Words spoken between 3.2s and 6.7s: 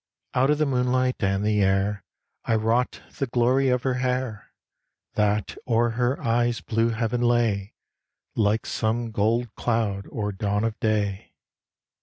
glory of her hair, That o'er her eyes'